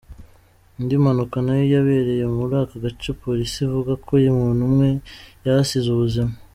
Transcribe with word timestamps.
Indi 0.79 0.95
mpanuka 1.03 1.37
nayo 1.45 1.65
yabereye 1.73 2.23
muri 2.35 2.53
aka 2.63 2.77
gace, 2.83 3.09
Polisi 3.23 3.55
ivuga 3.67 3.91
ko 4.05 4.11
umuntu 4.33 4.61
umwe 4.69 4.87
yahasize 5.45 5.87
ubuzima. 5.91 6.33